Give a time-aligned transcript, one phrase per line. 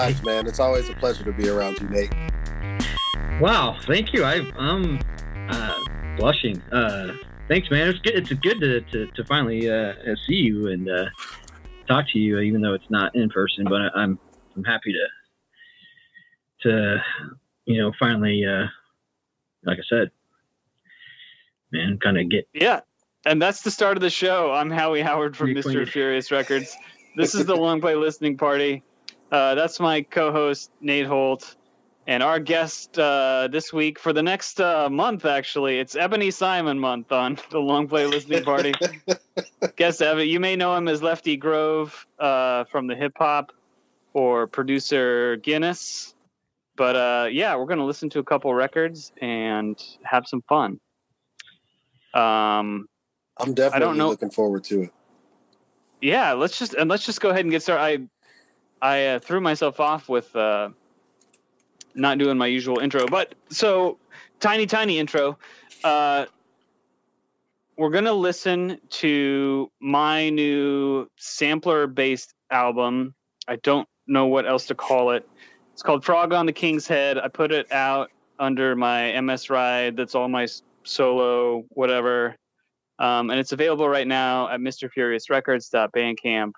[0.00, 0.46] vibes, man.
[0.46, 2.12] It's always a pleasure to be around you, Nate.
[3.40, 4.24] Wow, thank you.
[4.24, 4.98] I, I'm
[5.50, 5.78] uh,
[6.16, 6.60] blushing.
[6.72, 7.14] Uh,
[7.48, 7.88] thanks, man.
[7.88, 8.14] It's good.
[8.14, 9.92] It's good to, to, to finally uh,
[10.26, 11.06] see you and uh,
[11.86, 13.64] talk to you, even though it's not in person.
[13.64, 14.18] But I, I'm
[14.56, 16.98] I'm happy to to
[17.66, 18.66] you know finally, uh,
[19.64, 20.10] like I said,
[21.72, 22.80] man, kind of get Yeah.
[23.26, 24.50] And that's the start of the show.
[24.50, 25.86] I'm Howie Howard from Mr.
[25.86, 26.74] Furious Records.
[27.16, 28.82] This is the Long Play Listening Party.
[29.30, 31.56] Uh, that's my co host, Nate Holt.
[32.06, 36.78] And our guest uh, this week for the next uh, month, actually, it's Ebony Simon
[36.78, 38.72] month on the Long Play Listening Party.
[39.76, 43.52] Guest Evan, you may know him as Lefty Grove uh, from the hip hop
[44.14, 46.14] or producer Guinness.
[46.76, 50.80] But uh, yeah, we're going to listen to a couple records and have some fun.
[52.14, 52.88] Um,
[53.36, 54.90] I'm definitely looking forward to it.
[56.00, 58.19] yeah let's just and let's just go ahead and get started i
[58.82, 60.68] i uh, threw myself off with uh
[61.94, 63.98] not doing my usual intro but so
[64.40, 65.38] tiny tiny intro.
[65.84, 66.26] Uh
[67.76, 73.14] we're gonna listen to my new sampler based album.
[73.48, 75.26] I don't know what else to call it.
[75.72, 77.16] It's called frog on the king's head.
[77.18, 79.96] I put it out under my ms ride.
[79.96, 80.46] That's all my
[80.84, 82.36] solo whatever.
[82.98, 86.52] Um, and it's available right now at mrfuriousrecords.bandcamp.com.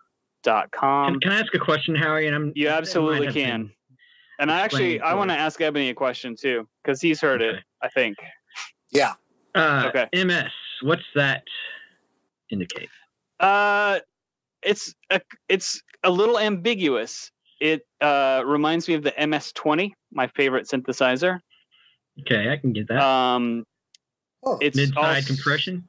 [0.45, 2.27] Can, can I ask a question, Howie?
[2.27, 3.63] And I'm You absolutely can.
[3.65, 3.73] been-
[4.39, 7.57] And I actually I want to ask Ebony a question too because he's heard it.
[7.83, 8.17] I think.
[8.91, 9.15] Yeah.
[9.55, 10.09] Uh, Okay.
[10.25, 10.51] MS.
[10.83, 11.45] What's that
[12.51, 12.89] indicate?
[13.41, 14.01] Uh,
[14.63, 17.31] it's a it's a little ambiguous.
[17.61, 21.39] It uh, reminds me of the MS-20, my favorite synthesizer.
[22.23, 23.01] Okay, I can get that.
[23.01, 23.65] Um,
[24.45, 25.87] Oh, it's Mid-side als- compression,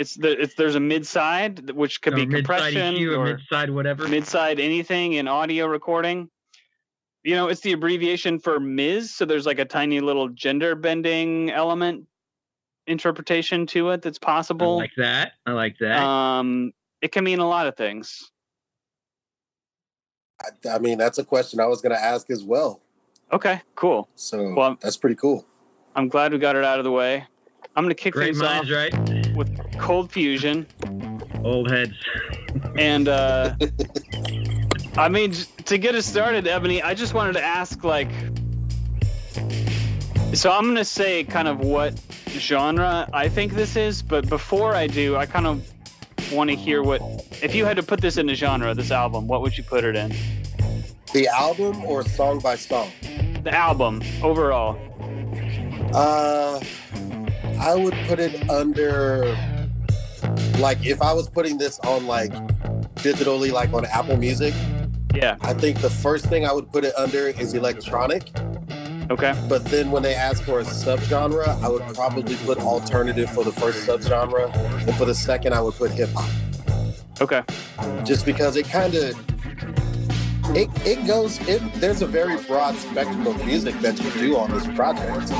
[0.00, 3.24] It's the it's there's a mid side which could or be compression EQ, or, or
[3.34, 4.08] mid-side whatever.
[4.08, 6.30] mid-side anything in audio recording.
[7.22, 9.14] You know, it's the abbreviation for Ms.
[9.14, 12.06] So there's like a tiny little gender bending element
[12.86, 14.78] interpretation to it that's I possible.
[14.78, 15.32] like that.
[15.44, 16.02] I like that.
[16.02, 18.30] Um, it can mean a lot of things.
[20.40, 22.80] I, I mean, that's a question I was going to ask as well.
[23.32, 24.08] Okay, cool.
[24.14, 25.44] So Well, that's pretty cool.
[25.94, 27.26] I'm glad we got it out of the way.
[27.76, 29.19] I'm gonna kick Great things off right?
[29.34, 30.66] With Cold Fusion,
[31.44, 31.94] Old heads.
[32.78, 33.54] and uh,
[34.96, 35.32] I mean,
[35.64, 38.10] to get us started, Ebony, I just wanted to ask, like,
[40.34, 44.86] so I'm gonna say kind of what genre I think this is, but before I
[44.86, 45.66] do, I kind of
[46.32, 47.00] want to hear what
[47.42, 49.84] if you had to put this in a genre, this album, what would you put
[49.84, 50.14] it in?
[51.12, 52.90] The album or song by song?
[53.42, 54.78] The album overall.
[55.92, 56.60] Uh,
[57.60, 59.36] I would put it under,
[60.58, 62.32] like, if I was putting this on, like,
[62.96, 64.54] digitally, like on Apple Music,
[65.14, 65.36] Yeah.
[65.40, 68.30] I think the first thing I would put it under is electronic.
[69.10, 69.34] Okay.
[69.48, 73.50] But then when they ask for a subgenre, I would probably put alternative for the
[73.52, 74.54] first subgenre.
[74.86, 76.30] And for the second, I would put hip hop.
[77.20, 77.42] Okay.
[78.04, 79.18] Just because it kind of
[80.56, 84.50] it, it goes it there's a very broad spectrum of music that you do on
[84.52, 85.30] this project.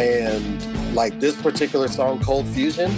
[0.00, 0.60] And
[0.94, 2.90] like this particular song, Cold Fusion,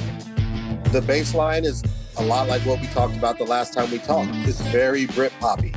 [0.92, 1.82] the bass line is
[2.18, 4.30] a lot like what we talked about the last time we talked.
[4.34, 5.74] It's very Brit poppy.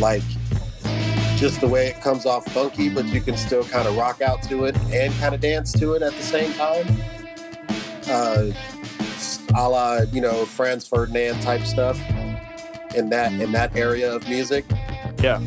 [0.00, 0.22] Like
[1.36, 4.42] just the way it comes off funky, but you can still kind of rock out
[4.44, 6.86] to it and kind of dance to it at the same time.
[8.08, 8.52] Uh,
[9.54, 12.00] a la, you know, Franz Ferdinand type stuff
[12.94, 14.64] in that in that area of music.
[15.20, 15.42] Yeah.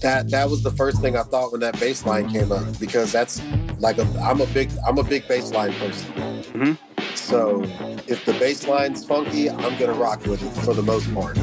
[0.00, 3.12] That that was the first thing I thought when that bass line came up because
[3.12, 3.40] that's
[3.84, 6.10] like a I'm a big I'm a big bass line person.
[6.54, 6.78] Mhm.
[7.14, 7.62] So
[8.08, 11.36] if the bass line's funky, I'm gonna rock with it for the most part.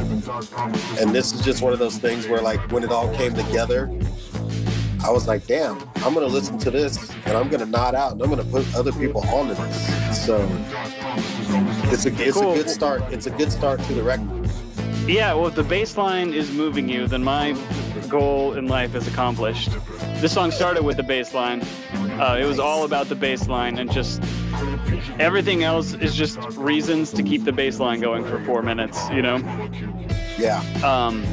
[0.99, 3.89] And this is just one of those things where like when it all came together,
[5.03, 8.21] I was like, damn, I'm gonna listen to this and I'm gonna nod out and
[8.23, 10.25] I'm gonna put other people onto this.
[10.25, 10.35] So
[11.93, 12.53] it's a it's Cool.
[12.53, 13.03] a good start.
[13.11, 14.49] It's a good start to the record.
[15.07, 17.55] Yeah, well, if the bass line is moving you, then my
[18.09, 19.69] goal in life is accomplished.
[20.21, 21.61] This song started with the bass line.
[22.19, 24.21] Uh, it was all about the bass line, and just
[25.19, 29.21] everything else is just reasons to keep the bass line going for four minutes, you
[29.21, 29.37] know?
[30.37, 30.61] Yeah.
[30.83, 31.25] Um,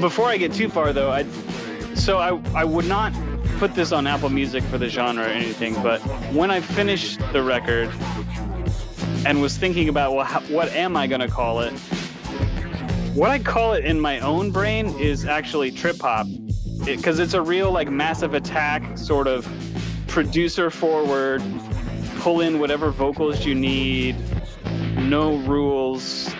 [0.00, 1.24] before I get too far, though, I
[1.94, 3.12] so I, I would not
[3.58, 6.00] put this on Apple Music for the genre or anything, but
[6.32, 7.88] when I finished the record
[9.26, 11.72] and was thinking about, well, how, what am I going to call it?
[13.14, 16.26] What I call it in my own brain is actually trip hop,
[16.84, 19.46] because it's a real like massive attack sort of
[20.14, 21.42] producer forward,
[22.20, 24.14] pull in whatever vocals you need,
[24.96, 26.32] no rules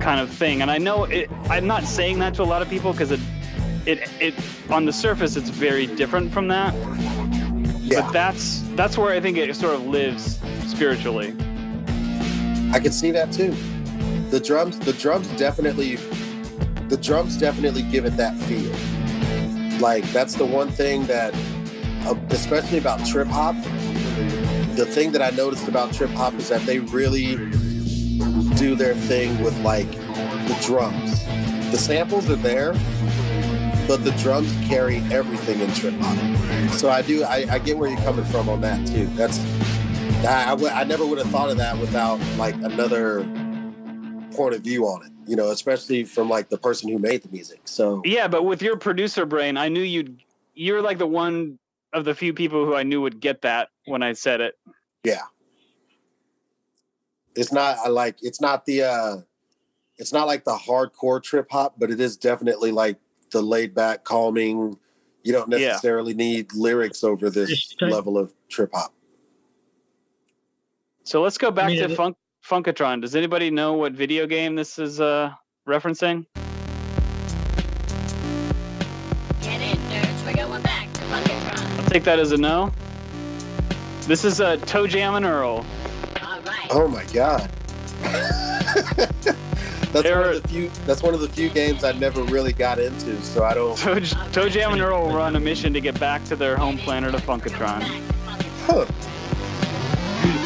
[0.00, 0.62] kind of thing.
[0.62, 3.20] And I know it, I'm not saying that to a lot of people because it
[3.84, 4.34] it it
[4.70, 6.72] on the surface it's very different from that.
[7.82, 11.34] Yeah, But that's that's where I think it sort of lives spiritually.
[12.72, 13.54] I can see that too.
[14.30, 15.96] The drums, the drums definitely,
[16.88, 18.72] the drums definitely give it that feel.
[19.78, 21.34] Like that's the one thing that,
[22.30, 23.54] especially about trip hop.
[24.76, 27.36] The thing that I noticed about trip hop is that they really
[28.56, 31.24] do their thing with like the drums.
[31.70, 32.72] The samples are there,
[33.86, 36.70] but the drums carry everything in trip hop.
[36.72, 39.06] So I do, I, I get where you're coming from on that too.
[39.14, 39.38] That's
[40.24, 43.24] I, I, w- I never would have thought of that without like another
[44.32, 47.28] point of view on it, you know, especially from like the person who made the
[47.30, 47.60] music.
[47.64, 50.20] So Yeah, but with your producer brain, I knew you'd
[50.54, 51.58] you're like the one
[51.94, 54.58] of the few people who I knew would get that when I said it.
[55.04, 55.22] yeah,
[57.36, 59.16] it's not I like it's not the uh
[59.96, 62.98] it's not like the hardcore trip hop, but it is definitely like
[63.30, 64.76] the laid back, calming.
[65.22, 65.68] You don't Yeah.
[65.68, 68.92] necessarily need lyrics over this level of trip hop.
[71.04, 73.00] So let's go back mean, to it- Funk Funkatron.
[73.00, 75.30] Does anybody know what video game this is uh
[75.66, 76.26] referencing?
[81.94, 82.72] Take that as a no.
[84.08, 85.64] This is a ToeJam and Earl.
[86.20, 86.66] All right.
[86.70, 87.48] Oh my god.
[88.96, 92.24] that's There one are- of the few that's one of the few games I never
[92.24, 95.80] really got into, so I don't Toe, ToeJam and Earl were on a mission to
[95.80, 97.82] get back to their home planet of Funkatron.
[98.66, 98.86] huh.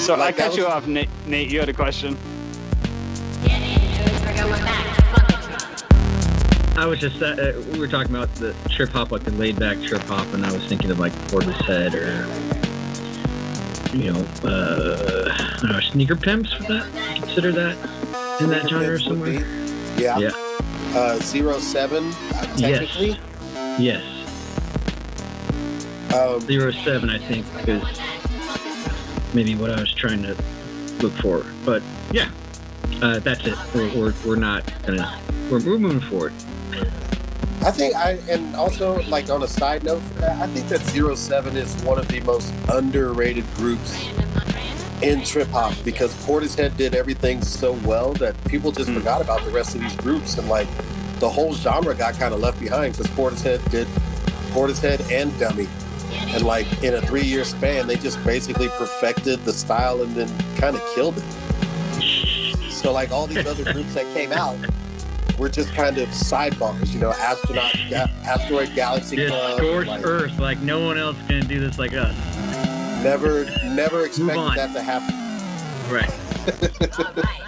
[0.01, 1.09] So Like, I that cut you off, Nate.
[1.27, 2.15] Nate, you had a question.
[3.43, 4.88] Get in,
[6.79, 7.35] I was just uh,
[7.73, 10.53] we were talking about the trip hop, like the laid back trip hop, and I
[10.53, 12.25] was thinking of like Portishead or
[13.97, 16.57] you know, uh, I don't know, sneaker pimps.
[16.59, 17.77] Would that consider that
[18.41, 19.41] in that genre somewhere?
[19.41, 20.03] be.
[20.03, 20.19] Yeah.
[20.19, 20.31] Yeah.
[20.95, 23.19] Uh, zero seven, uh, technically.
[23.79, 24.05] Yes,
[26.15, 27.83] Um, zero seven, I think, is
[29.35, 30.37] maybe what I was trying to
[31.01, 31.45] look for.
[31.65, 31.83] But
[32.13, 32.31] yeah,
[33.03, 33.59] uh, that's it.
[33.75, 35.21] We're, we're, we're not gonna.
[35.51, 36.33] We're, we're moving forward.
[37.63, 40.81] I think I and also like on a side note for that, I think that
[40.83, 43.95] zero seven is one of the most underrated groups
[45.03, 48.97] in trip hop because Portishead did everything so well that people just Hmm.
[48.97, 50.69] forgot about the rest of these groups and like
[51.21, 53.87] the whole genre got kind of left behind because Portishead did
[54.53, 55.69] Portishead and Dummy.
[56.35, 60.29] And like in a three year span, they just basically perfected the style and then
[60.57, 62.73] kind of killed it.
[62.73, 64.57] So like all these other groups that came out
[65.39, 69.59] were just kind of sidebars, you know, astronaut, ga- asteroid galaxy Just club.
[69.59, 72.15] scorched like, earth like no one else can do this like us.
[73.05, 75.15] never, never expected that to happen.
[75.93, 76.13] Right.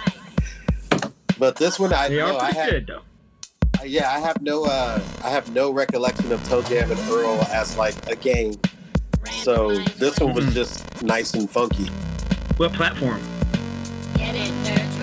[1.37, 3.83] But this one, I They know I had, good though.
[3.83, 7.95] yeah, I have no, uh, I have no recollection of ToeJam and Earl as like
[8.07, 8.53] a game.
[9.41, 10.53] So this one was Mhm.
[10.53, 11.85] just nice and funky.
[12.57, 13.19] What platform?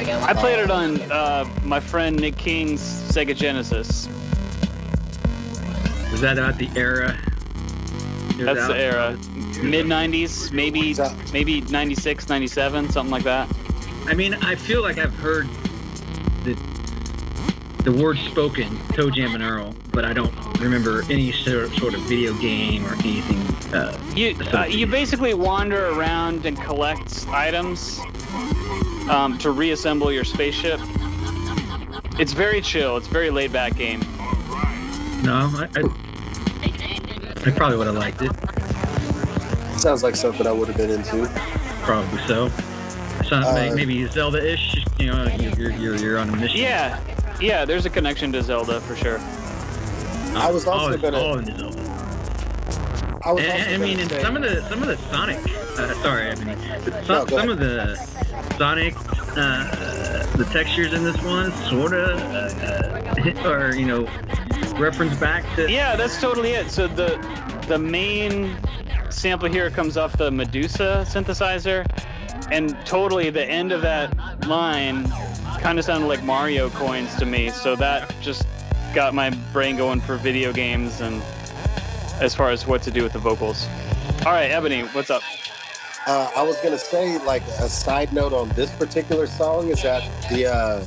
[0.08, 0.28] Get in, nerds.
[0.28, 4.06] We're going I played it on uh, my friend Nick King's Sega Genesis.
[6.10, 7.16] Was that about the era?
[8.38, 9.18] That's the era.
[9.62, 10.94] Mid 90s, maybe
[11.32, 13.48] maybe 96, 97, something like that.
[14.06, 15.48] I mean, I feel like I've heard
[16.44, 16.56] the
[17.88, 22.34] the word spoken, ToeJam and Earl, but I don't remember any sort sort of video
[22.34, 23.38] game or anything.
[23.74, 27.98] Uh, You uh, you basically wander around and collect items
[29.08, 30.78] um, to reassemble your spaceship.
[32.18, 32.98] It's very chill.
[32.98, 34.00] It's a very laid back game.
[35.22, 35.82] no, I, I,
[37.46, 38.32] I probably would have liked it.
[39.80, 41.26] Sounds like something I would have been into.
[41.84, 42.50] Probably so.
[43.24, 44.84] Something Uh, maybe Zelda-ish.
[44.98, 46.60] You know, you're, you're, you're on a mission.
[46.60, 46.98] Yeah,
[47.40, 47.64] yeah.
[47.64, 49.18] There's a connection to Zelda for sure.
[50.36, 51.78] I was also all, gonna- all in Zelda.
[53.24, 54.88] I was And, also and I mean, gonna in say- some of the some of
[54.88, 55.38] the Sonic,
[55.78, 56.56] uh, sorry, I mean,
[57.04, 57.96] some, go some of the
[58.56, 58.94] Sonic,
[59.36, 64.08] uh, the textures in this one sort of, uh, or you know,
[64.78, 65.70] reference back to.
[65.70, 66.70] Yeah, that's totally it.
[66.70, 67.18] So the
[67.66, 68.56] the main
[69.10, 71.84] sample here comes off the Medusa synthesizer,
[72.52, 74.14] and totally the end of that
[74.46, 75.04] line
[75.60, 77.50] kind of sounded like Mario coins to me.
[77.50, 78.46] So that just
[78.94, 81.22] got my brain going for video games and
[82.20, 83.66] as far as what to do with the vocals.
[84.26, 85.22] All right, Ebony, what's up?
[86.06, 90.02] Uh, I was gonna say, like a side note on this particular song is that
[90.30, 90.78] the uh,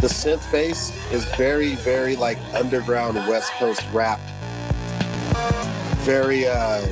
[0.00, 4.20] the synth bass is very, very like underground West Coast rap.
[6.04, 6.86] Very, uh,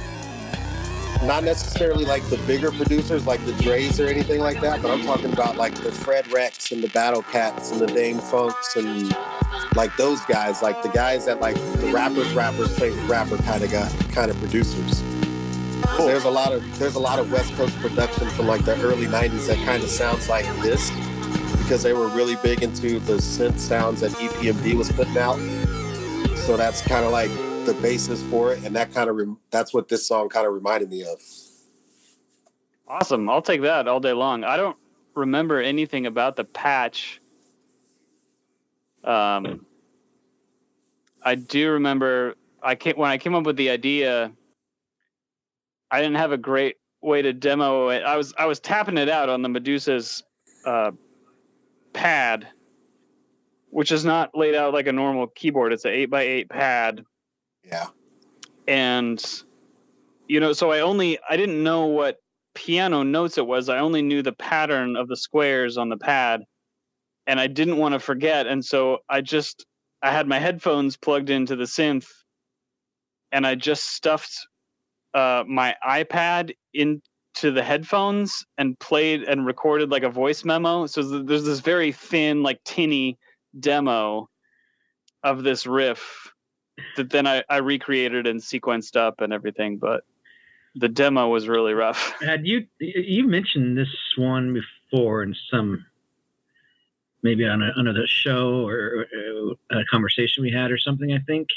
[1.23, 5.03] not necessarily like the bigger producers like the Dre's or anything like that, but I'm
[5.05, 9.15] talking about like the Fredwrecks and the Battlecats and the Dam-Funks and
[9.77, 13.71] like those guys, like the guys that like the rappers, rappers, favorite rapper kind of
[13.71, 15.03] got kind of producers.
[15.83, 18.79] 'Cause There's a lot of there's a lot of West Coast production from like the
[18.83, 20.91] early '90s that kind of sounds like this
[21.59, 25.39] because they were really big into the synth sounds that EPMD was putting out.
[26.47, 27.31] So that's kind of like
[27.73, 30.53] the basis for it, and that kind of rem- that's what this song kind of
[30.53, 31.21] reminded me of.
[32.89, 33.31] Awesome.
[33.31, 34.43] I'll take that all day long.
[34.43, 34.77] I don't
[35.15, 37.21] remember anything about the patch.
[39.05, 39.65] Um,
[41.23, 44.33] I do remember I came, when I came up with the idea.
[45.93, 48.03] I didn't have a great way to demo it.
[48.03, 50.25] I was I was tapping it out on the Medusa's
[50.67, 50.91] uh,
[51.93, 52.49] pad,
[53.69, 55.73] which is not laid out like a normal keyboard.
[55.73, 57.05] It's an eight by eight pad
[57.65, 57.87] Yeah,
[58.67, 59.23] and
[60.29, 62.19] you know so i only i didn't know what
[62.55, 63.69] piano notes it was.
[63.69, 66.43] I only knew the pattern of the squares on the pad
[67.27, 68.47] and i didn't want to forget.
[68.47, 69.67] And so i just
[70.03, 72.09] i had my headphones plugged into the synth
[73.33, 74.47] and i just stuffed
[75.15, 80.87] uh, my ipad into the headphones and played and recorded like a voice memo.
[80.87, 83.19] So there's this very thin like tinny
[83.59, 84.29] demo
[85.25, 86.31] of this riff
[86.97, 90.05] that then I, I recreated and sequenced up and everything, but
[90.75, 92.15] the demo was really rough.
[92.21, 95.85] Had you you mentioned this one before in some
[97.23, 99.07] maybe on a, another show or,
[99.71, 101.13] or a conversation we had or something?
[101.13, 101.49] I think.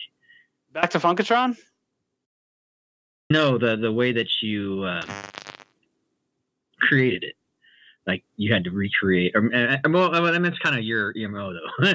[0.71, 1.55] Back to Funkatron?
[3.29, 5.03] No, the the way that you uh,
[6.79, 7.35] created it,
[8.05, 9.33] like you had to recreate.
[9.35, 11.87] Or, uh, well, I mean, that's kind of your emo though.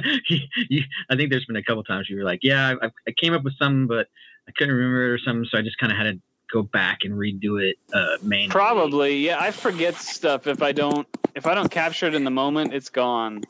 [0.68, 3.34] you, I think there's been a couple times you were like, "Yeah, I, I came
[3.34, 4.08] up with some, but
[4.48, 6.20] I couldn't remember it or something, so I just kind of had to
[6.52, 9.40] go back and redo it uh, manually." Probably, yeah.
[9.40, 12.90] I forget stuff if I don't if I don't capture it in the moment, it's
[12.90, 13.44] gone.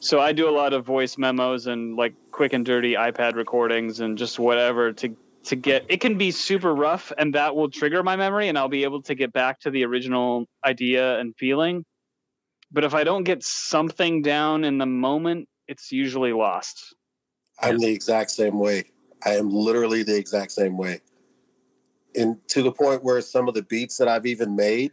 [0.00, 4.00] So I do a lot of voice memos and like quick and dirty iPad recordings
[4.00, 8.02] and just whatever to to get it can be super rough and that will trigger
[8.02, 11.84] my memory and I'll be able to get back to the original idea and feeling.
[12.70, 16.94] But if I don't get something down in the moment, it's usually lost.
[17.60, 18.84] I'm the exact same way.
[19.24, 21.00] I am literally the exact same way.
[22.14, 24.92] And to the point where some of the beats that I've even made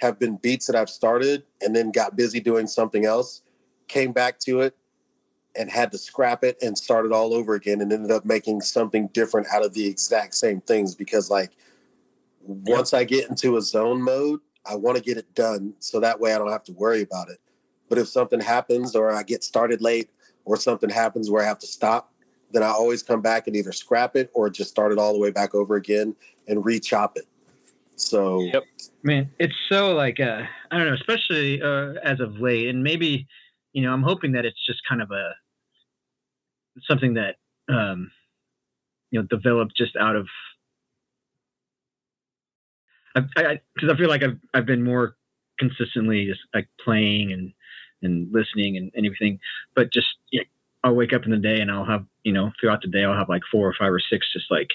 [0.00, 3.42] have been beats that I've started and then got busy doing something else,
[3.88, 4.76] came back to it
[5.56, 8.60] and had to scrap it and start it all over again and ended up making
[8.60, 11.52] something different out of the exact same things because like
[12.40, 16.20] once I get into a zone mode, I want to get it done so that
[16.20, 17.38] way I don't have to worry about it.
[17.88, 20.10] But if something happens or I get started late
[20.44, 22.12] or something happens where I have to stop,
[22.52, 25.18] then I always come back and either scrap it or just start it all the
[25.18, 26.14] way back over again
[26.48, 27.26] and re-chop it.
[27.96, 28.64] So Yep.
[29.02, 33.26] Man, it's so like uh, I don't know, especially uh, as of late, and maybe
[33.72, 35.34] you know, I'm hoping that it's just kind of a
[36.88, 37.36] something that
[37.68, 38.10] um,
[39.10, 40.28] you know developed just out of.
[43.14, 45.16] I because I, I feel like I've I've been more
[45.58, 47.52] consistently just like playing and
[48.02, 49.38] and listening and, and everything,
[49.74, 50.42] but just yeah,
[50.82, 53.16] I'll wake up in the day and I'll have you know throughout the day I'll
[53.16, 54.70] have like four or five or six just like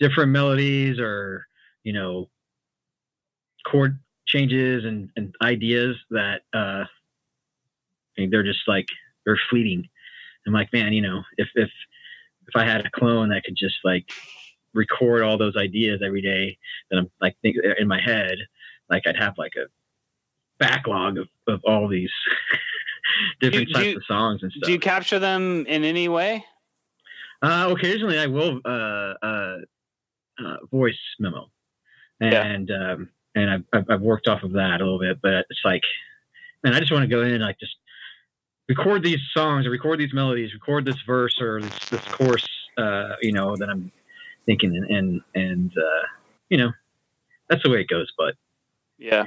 [0.00, 1.46] different melodies or
[1.84, 2.28] you know
[3.66, 6.84] chord changes and, and ideas that uh
[8.16, 8.86] I mean, they're just like
[9.24, 9.88] they're fleeting.
[10.46, 11.70] I'm like, man, you know, if if
[12.48, 14.10] if I had a clone that could just like
[14.74, 16.58] record all those ideas every day
[16.90, 18.38] that I'm like think in my head,
[18.90, 19.66] like I'd have like a
[20.58, 22.10] backlog of, of all these
[23.40, 24.66] different do types you- of songs and stuff.
[24.66, 26.44] Do you capture them in any way?
[27.42, 29.56] Uh, occasionally, I will uh, uh,
[30.44, 31.50] uh, voice memo,
[32.20, 32.44] Yeah.
[32.44, 35.60] and um, and I've, I've I've worked off of that a little bit, but it's
[35.64, 35.82] like,
[36.62, 37.74] man, I just want to go in and like just
[38.68, 42.46] record these songs or record these melodies, record this verse or this this chorus,
[42.78, 43.90] uh, you know, that I'm
[44.46, 46.06] thinking, and and, and uh,
[46.48, 46.72] you know,
[47.48, 48.10] that's the way it goes.
[48.16, 48.34] But
[48.98, 49.26] Yeah.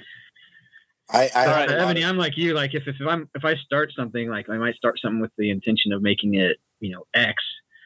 [1.07, 2.55] I, I All right, Ebony, of- I'm like you.
[2.55, 5.51] Like if, if I'm if I start something, like I might start something with the
[5.51, 7.43] intention of making it, you know, X,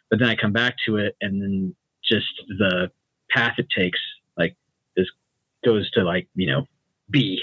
[0.09, 2.89] but then I come back to it, and then just the
[3.29, 3.99] path it takes,
[4.37, 4.55] like
[4.95, 5.07] this
[5.65, 6.65] goes to like you know
[7.09, 7.41] B.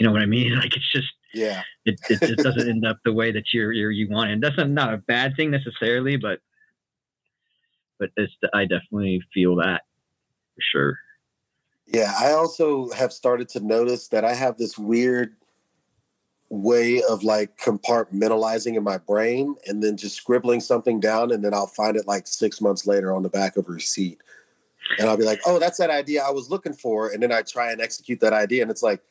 [0.00, 0.52] You know what I mean?
[0.58, 1.62] Like it's just yeah.
[1.84, 4.56] it it, it doesn't end up the way that you're, you're you want, and that's
[4.56, 6.40] not, not a bad thing necessarily, but
[7.98, 9.82] but it's I definitely feel that
[10.54, 10.98] for sure.
[11.86, 15.36] Yeah, I also have started to notice that I have this weird
[16.48, 21.52] way of like compartmentalizing in my brain and then just scribbling something down and then
[21.52, 24.18] I'll find it like six months later on the back of a receipt.
[24.98, 27.08] And I'll be like, oh, that's that idea I was looking for.
[27.08, 28.62] And then I try and execute that idea.
[28.62, 29.02] And it's like,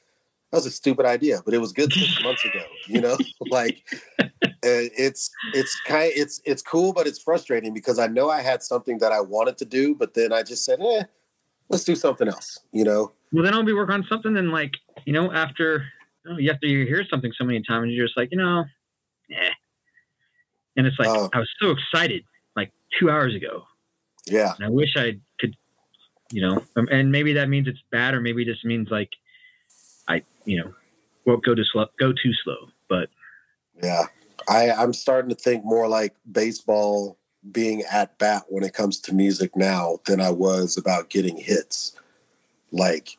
[0.54, 3.18] that was a stupid idea, but it was good six months ago, you know?
[3.50, 3.84] like
[4.66, 8.62] Uh, it's it's kind it's it's cool, but it's frustrating because I know I had
[8.64, 11.04] something that I wanted to do, but then I just said, "Eh,
[11.68, 13.12] let's do something else." You know?
[13.34, 14.34] Well, then I'll be working on something.
[14.34, 14.72] Then, like,
[15.06, 15.86] you know, after
[16.38, 18.64] you, know, you hear something so many times, you're just like, you know,
[19.32, 19.50] eh.
[20.78, 21.30] And it's like Oh.
[21.34, 22.24] I was so excited
[22.56, 23.64] like two hours ago,
[24.28, 25.58] Yeah, and I wish I could,
[26.32, 26.64] you know.
[26.78, 29.10] Um, and maybe that means it's bad, or maybe it just means like
[30.46, 30.74] you know,
[31.26, 32.70] won't go to slow, go too slow.
[32.90, 33.10] But
[33.82, 34.06] yeah.
[34.48, 37.18] I I'm starting to think more like baseball
[37.52, 41.94] being at bat when it comes to music now than I was about getting hits.
[42.72, 43.18] Like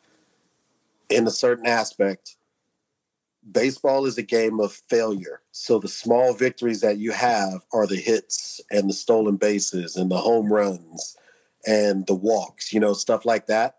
[1.09, 2.35] in a certain aspect,
[3.51, 5.41] baseball is a game of failure.
[5.51, 10.09] So the small victories that you have are the hits and the stolen bases and
[10.09, 11.17] the home runs
[11.67, 13.77] and the walks, you know, stuff like that.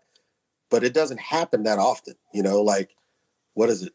[0.69, 2.96] But it doesn't happen that often, you know, like
[3.57, 3.93] what is it?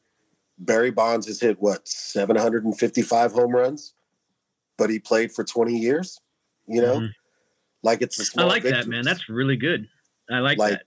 [0.59, 3.95] Barry Bonds has hit what, 755 home runs,
[4.76, 6.19] but he played for 20 years,
[6.66, 6.99] you know?
[7.00, 7.12] Mhm.
[7.85, 9.02] Like it's a small I like that, man.
[9.04, 9.88] That's really good.
[10.31, 10.87] I like, Like, that.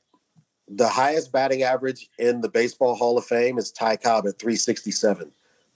[0.68, 5.32] the highest batting average in the Baseball Hall of Fame is Ty Cobb at 367.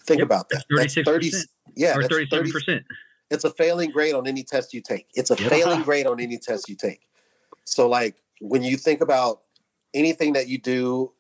[0.06, 0.66] Think Yep, about that.
[0.70, 1.48] that's 36%.
[1.76, 2.86] yeah, or that's thirty-seven 30 percent.
[3.30, 5.08] it's a failing grade on any test you take.
[5.14, 5.48] It's a Yeah.
[5.50, 7.02] failing grade on any test you take.
[7.66, 9.44] So, like, when you think about
[9.94, 11.14] anything that you do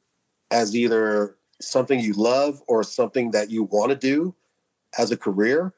[0.51, 4.35] as either something you love or something that you want to do
[4.97, 5.73] as a career,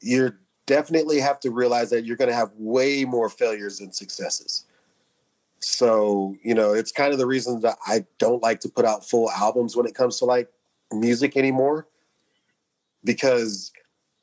[0.00, 0.32] you
[0.66, 4.64] definitely have to realize that you're going to have way more failures than successes.
[5.60, 9.08] So, you know, it's kind of the reason that I don't like to put out
[9.08, 10.48] full albums when it comes to like
[10.92, 11.86] music anymore.
[13.02, 13.72] Because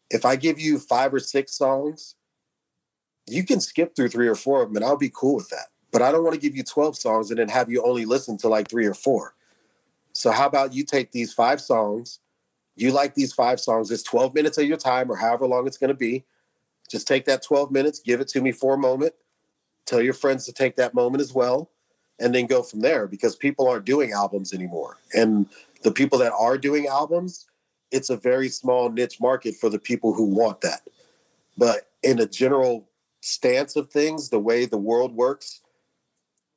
[0.09, 2.15] if I give you five or six songs,
[3.27, 5.67] you can skip through three or four of them and I'll be cool with that.
[5.91, 8.37] But I don't want to give you 12 songs and then have you only listen
[8.39, 9.33] to like three or four.
[10.13, 12.19] So, how about you take these five songs?
[12.75, 15.77] You like these five songs, it's 12 minutes of your time or however long it's
[15.77, 16.25] going to be.
[16.89, 19.13] Just take that 12 minutes, give it to me for a moment,
[19.85, 21.69] tell your friends to take that moment as well,
[22.19, 24.97] and then go from there because people aren't doing albums anymore.
[25.13, 25.47] And
[25.83, 27.45] the people that are doing albums,
[27.91, 30.81] it's a very small niche market for the people who want that.
[31.57, 32.89] But in a general
[33.21, 35.61] stance of things, the way the world works,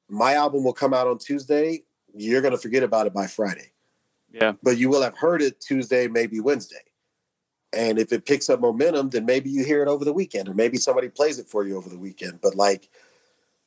[0.09, 1.83] my album will come out on Tuesday.
[2.17, 3.73] You're going to forget about it by Friday.
[4.33, 4.53] Yeah.
[4.63, 6.77] But you will have heard it Tuesday, maybe Wednesday.
[7.73, 10.55] And if it picks up momentum, then maybe you hear it over the weekend, or
[10.55, 12.41] maybe somebody plays it for you over the weekend.
[12.41, 12.89] But like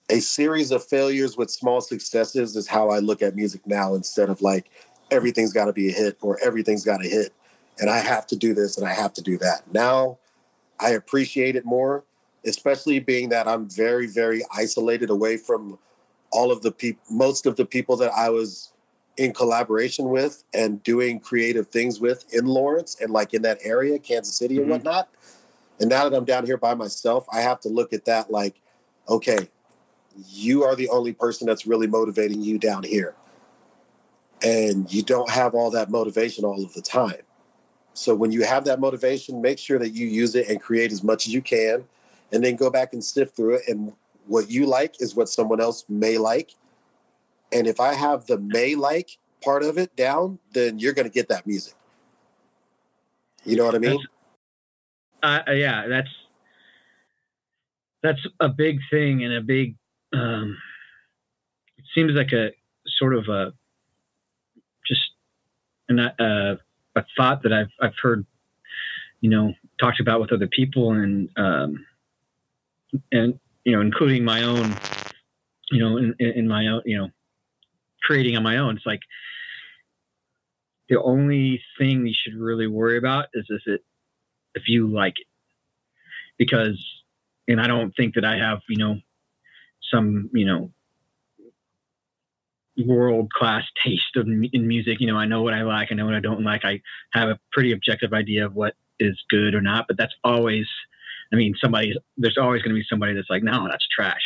[0.10, 4.30] a series of failures with small successes is how I look at music now instead
[4.30, 4.72] of like
[5.12, 7.34] everything's got to be a hit or everything's got to hit
[7.80, 9.72] and I have to do this and I have to do that.
[9.74, 10.18] Now
[10.80, 12.06] I appreciate it more,
[12.46, 15.78] especially being that I'm very, very isolated away from
[16.32, 18.72] all of the people, most of the people that I was
[19.18, 23.98] in collaboration with and doing creative things with in Lawrence and like in that area,
[23.98, 24.70] Kansas City and Mhm.
[24.70, 25.10] whatnot.
[25.80, 28.62] And now that I'm down here by myself, I have to look at that like,
[29.10, 29.50] okay,
[30.30, 33.16] you are the only person that's really motivating you down here.
[34.44, 37.22] And you don't have all that motivation all of the time.
[37.94, 41.04] So when you have that motivation, make sure that you use it and create as
[41.04, 41.86] much as you can,
[42.32, 43.64] and then go back and sift through it.
[43.68, 43.94] And
[44.28, 46.52] what you like is what someone else may like.
[47.52, 51.14] And if I have the may like part of it down, then you're going to
[51.14, 51.74] get that music.
[53.46, 54.00] You know what I mean?
[55.24, 56.10] uh, yeah, that's
[58.04, 59.76] that's a big thing and a big.
[60.14, 60.58] Um,
[61.78, 62.52] it seems like a
[62.98, 63.54] sort of a
[64.86, 65.02] just
[65.90, 66.58] an, uh,
[66.96, 68.26] a thought that I've I've heard,
[69.22, 71.86] you know, talked about with other people and um,
[73.12, 74.74] and you know, including my own,
[75.72, 77.10] you know, in, in my own, you know,
[78.02, 78.78] creating on my own.
[78.78, 79.02] It's like
[80.88, 83.84] the only thing you should really worry about is if it
[84.56, 85.28] if you like it.
[86.38, 86.82] Because
[87.50, 88.96] and i don't think that i have you know
[89.92, 90.72] some you know
[92.86, 95.02] world class taste of in music.
[95.02, 96.64] You know i know what i like i know what i don't like.
[96.64, 100.68] I have a pretty objective idea of what is good or not but that's always
[101.32, 104.22] i mean somebody there's always going to be somebody that's like no that's trash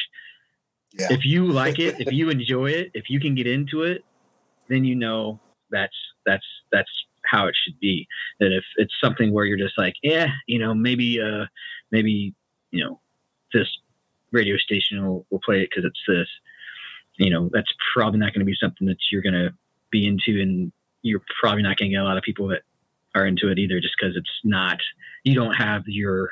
[0.93, 1.07] Yeah.
[1.11, 4.03] if you like it if you enjoy it if you can get into it
[4.69, 6.89] then you know that's that's that's
[7.25, 8.07] how it should be
[8.39, 11.45] that if it's something where you're just like yeah you know maybe uh
[11.91, 12.33] maybe
[12.71, 12.99] you know
[13.53, 13.67] this
[14.31, 16.27] radio station will, will play it because it's this
[17.17, 19.53] you know that's probably not going to be something that you're going to
[19.91, 20.71] be into and
[21.03, 22.61] you're probably not going to get a lot of people that
[23.13, 24.77] are into it either just because it's not
[25.23, 26.31] you don't have your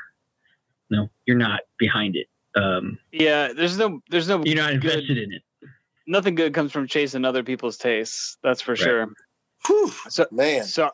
[0.90, 2.26] no you're not behind it
[2.56, 4.84] um Yeah, there's no there's no you're not Good.
[4.84, 5.42] invested in it
[6.06, 8.36] nothing good comes from chasing other people's tastes.
[8.42, 8.78] That's for Right.
[8.80, 9.06] sure.
[9.66, 10.64] Whew, So man.
[10.64, 10.90] so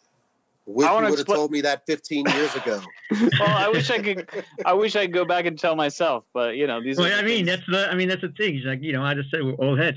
[0.67, 2.81] Wish I you would have expl- told me that 15 years ago.
[3.41, 4.29] well, I wish I could.
[4.65, 6.99] I wish I could go back and tell myself, but you know these.
[6.99, 7.49] Well, are the I mean, things.
[7.49, 7.89] that's the.
[7.91, 8.57] I mean, that's the thing.
[8.57, 9.97] It's like you know, I just said we're old heads,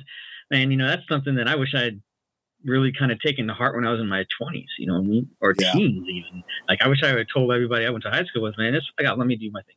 [0.52, 2.02] and you know, that's something that I wish I had
[2.64, 4.70] really kind of taken to heart when I was in my twenties.
[4.78, 5.72] You know what I mean, or Yeah.
[5.74, 6.44] teens even.
[6.70, 8.74] Like I wish I had told everybody I went to high school with, man.
[8.74, 9.18] This I got.
[9.18, 9.76] Let me do my thing.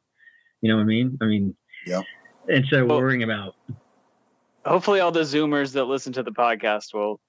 [0.62, 1.18] You know what I mean?
[1.20, 1.54] I mean.
[1.86, 2.00] yeah.
[2.48, 3.54] Instead of Well- worrying about
[4.64, 7.20] hopefully all the Zoomers that listen to the podcast will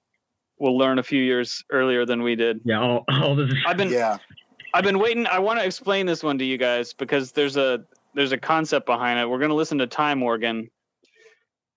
[0.58, 2.60] will learn a few years earlier than we did.
[2.64, 3.52] yeah all, all this.
[3.66, 4.18] I've been Yeah.
[4.72, 5.26] I've been waiting.
[5.26, 8.86] I want to explain this one to you guys because there's a there's a concept
[8.86, 9.28] behind it.
[9.28, 10.68] We're going to listen to Time Organ.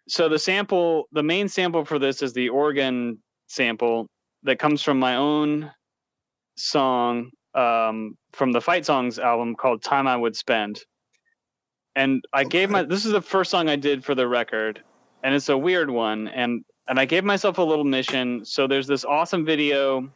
[0.08, 3.18] So the sample, the main sample for this is the organ
[3.48, 4.08] sample
[4.44, 5.72] that comes from my own
[6.56, 10.80] song um, from the Fight Songs album called "Time I Would Spend."
[11.98, 14.84] And I gave my this is the first song I did for the record,
[15.24, 16.28] and it's a weird one.
[16.28, 18.46] And and I gave myself a little mission.
[18.46, 20.08] So there's this awesome video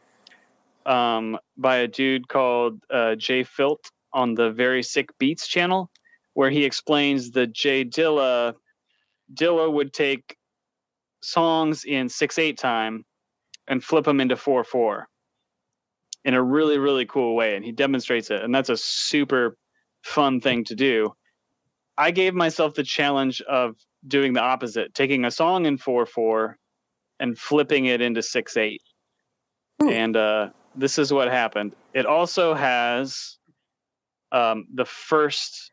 [0.86, 3.78] um, by a dude called uh, JFilt
[4.12, 5.90] on the Very Sick Beats channel,
[6.34, 8.54] where he explains that J Dilla
[9.34, 10.36] Dilla would take
[11.20, 13.04] songs in six eight time
[13.66, 15.08] and flip them into four four
[16.24, 19.56] in a really really cool way, and he demonstrates it, and that's a super
[20.04, 21.12] fun thing to do.
[22.02, 23.76] I gave myself the challenge of
[24.08, 26.56] doing the opposite, taking a song in four four
[27.20, 28.82] and flipping it into six eight.
[29.88, 31.76] And uh, this is what happened.
[31.94, 33.38] It also has
[34.32, 35.70] um, the first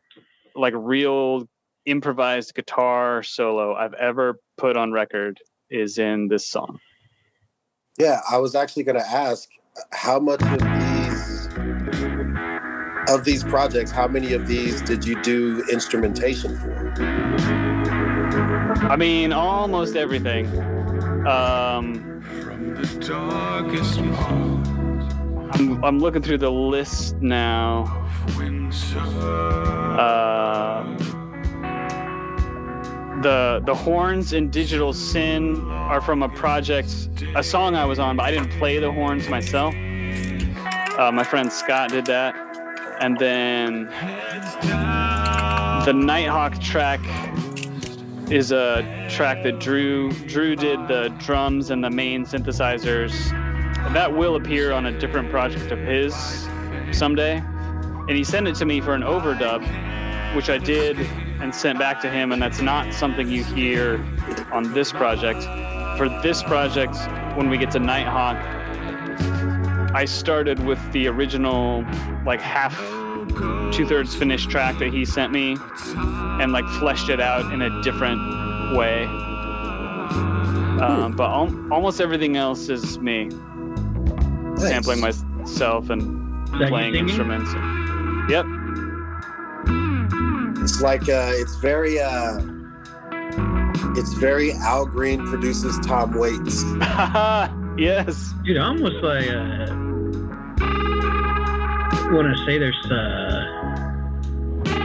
[0.54, 1.48] like real
[1.84, 5.36] improvised guitar solo I've ever put on record
[5.68, 6.78] is in this song.
[7.98, 9.48] Yeah, I was actually going to ask
[9.90, 10.89] how much of these
[13.10, 16.94] of these projects, how many of these did you do instrumentation for?
[18.90, 20.46] I mean, almost everything.
[21.26, 24.66] Um, From the darkest part
[25.60, 27.84] I'm, I'm looking through the list now.
[28.26, 28.98] of winter,
[30.00, 30.96] Um,
[33.22, 36.90] the the horns in Digital Sin are from a project,
[37.34, 39.74] a song I was on, but I didn't play the horns myself.
[40.98, 42.34] Uh, my friend Scott did that,
[43.00, 43.86] and then
[45.84, 47.00] the Nighthawk track
[48.30, 53.30] is a track that Drew Drew did the drums and the main synthesizers.
[53.94, 56.14] That will appear on a different project of his
[56.92, 59.64] someday, and he sent it to me for an overdub
[60.36, 60.98] which I did
[61.40, 64.04] and sent back to him, and that's not something you hear
[64.52, 65.42] on this project.
[65.96, 66.96] For this project,
[67.36, 68.59] when we get to Nighthawk,
[69.92, 71.84] I started with the original,
[72.24, 72.76] like half,
[73.72, 75.56] two thirds finished track that he sent me,
[75.96, 78.20] and like fleshed it out in a different
[78.76, 79.04] way.
[80.80, 84.62] Um, but al- almost everything else is me Nice.
[84.62, 87.08] sampling myself and Is playing singing?
[87.08, 87.52] instruments.
[88.30, 88.46] Yep.
[90.62, 92.40] It's like uh, it's very uh,
[93.96, 96.64] it's very Al Green produces Tom Waits.
[97.76, 98.32] yes.
[98.44, 99.66] Dude, I almost like uh,
[102.12, 103.44] want to say there's uh,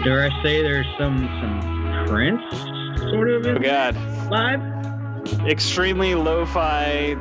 [0.03, 2.41] dare I say there's some some Prince
[3.11, 3.57] sort of it?
[3.57, 3.95] Oh God.
[4.29, 4.71] vibe.
[5.49, 7.13] Extremely lo-fi.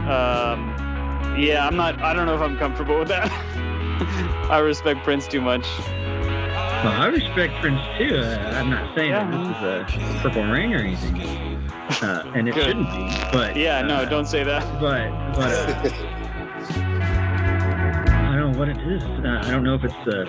[0.00, 2.00] Um, yeah, I'm not.
[2.00, 3.30] I don't know if I'm comfortable with that.
[4.50, 5.66] I respect Prince too much.
[5.78, 8.16] Well, I respect Prince too.
[8.16, 9.30] Uh, I'm not saying Yeah.
[9.30, 11.49] that this is a Purple Rain or anything,
[12.02, 12.64] uh, and it Good.
[12.64, 13.10] shouldn't be.
[13.32, 14.62] But Yeah, no, uh, don't say that.
[14.80, 15.82] But but uh,
[18.30, 19.02] I don't know what it is.
[19.02, 20.24] Uh, I don't know if it's uh,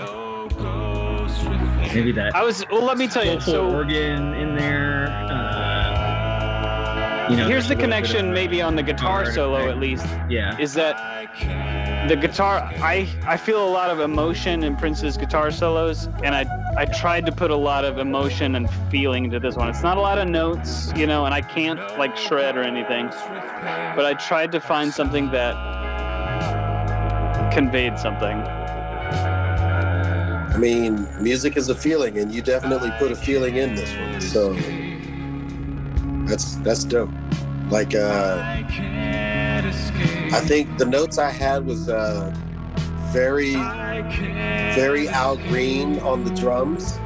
[1.93, 2.65] maybe that I was.
[2.71, 3.39] Well, let me tell you.
[3.39, 5.07] soulful So organ in there.
[5.29, 9.21] Uh, you know, here's the there's a little bit connection, of, maybe on the guitar
[9.21, 9.71] guitar solo effect.
[9.71, 10.57] at least, Yeah.
[10.57, 10.97] is that
[12.09, 12.69] the guitar.
[12.81, 16.43] I I feel a lot of emotion in Prince's guitar solos, and I
[16.77, 19.67] I tried to put a lot of emotion and feeling into this one.
[19.67, 23.07] It's not a lot of notes, you know, and I can't like shred or anything,
[23.07, 25.53] but I tried to find something that
[27.53, 28.37] conveyed something.
[30.51, 34.21] I mean, music is a feeling, and you definitely put a feeling in this one.
[34.21, 34.53] So
[36.25, 37.09] that's that's dope.
[37.69, 38.41] Like uh,
[40.31, 42.33] I think the notes I had was uh,
[43.11, 43.55] very
[44.73, 46.97] very Al Green on the drums.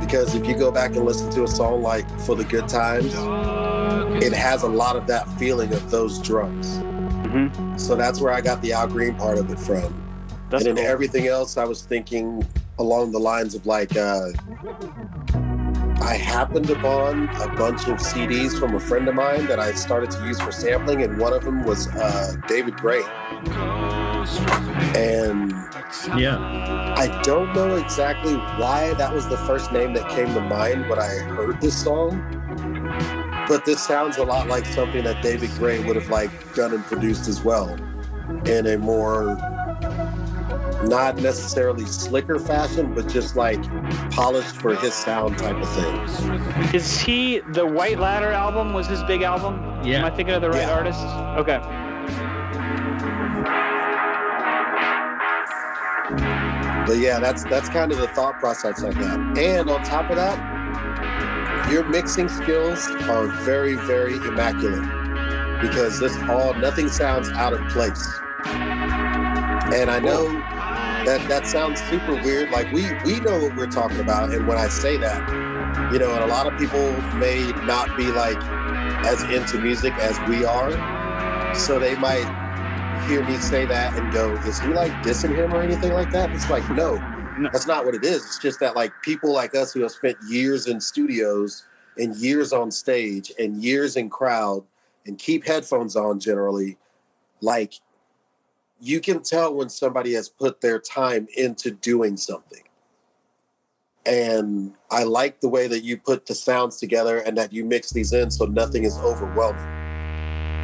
[0.00, 3.12] Because if you go back and listen to a song like For the Good Times,
[4.22, 6.78] it has a lot of that feeling of those drums.
[7.28, 10.02] hmm So that's where I got the Al Green part of it from.
[10.50, 10.92] That's and then cool.
[10.92, 12.46] everything else, I was thinking
[12.78, 14.28] along the lines of like, uh,
[16.02, 20.10] I happened upon a bunch of CDs from a friend of mine that I started
[20.12, 23.02] to use for sampling, and one of them was uh, David Gray.
[24.96, 25.52] And
[26.16, 26.38] Yeah.
[26.96, 30.98] I don't know exactly why that was the first name that came to mind when
[30.98, 32.22] I heard this song.
[33.48, 36.84] But this sounds a lot like something that David Gray would have like done and
[36.84, 37.76] produced as well
[38.46, 39.36] in a more
[40.84, 43.60] not necessarily slicker fashion, but just like
[44.10, 46.74] polished for his sound type of thing.
[46.74, 48.72] Is he the White Ladder album?
[48.72, 49.60] Was his big album?
[49.84, 49.98] Yeah.
[50.00, 50.74] Am I thinking of the right Yeah.
[50.74, 51.00] artist?
[51.38, 51.60] Okay.
[56.86, 59.38] But yeah, that's that's kind of the thought process like that.
[59.38, 60.38] And on top of that,
[61.70, 64.88] your mixing skills are very, very immaculate
[65.60, 68.06] because this all nothing sounds out of place.
[68.46, 70.28] And I know
[71.06, 72.50] that that sounds super weird.
[72.50, 76.14] Like we we know what we're talking about, and when I say that, you know,
[76.14, 78.40] and a lot of people may not be like
[79.04, 82.45] as into music as we are, so they might
[83.06, 86.30] hear me say that and go, "Is he like dissing him or anything like that?"
[86.30, 86.96] It's like, no,
[87.38, 87.48] No.
[87.52, 88.24] that's not what it is.
[88.24, 91.64] It's just that like people like us who have spent years in studios
[91.98, 94.64] and years on stage and years in crowd
[95.06, 96.78] and keep headphones on generally,
[97.40, 97.74] like
[98.80, 102.62] you can tell when somebody has put their time into doing something.
[104.04, 107.90] And I like the way that you put the sounds together and that you mix
[107.90, 109.75] these in so nothing is overwhelming.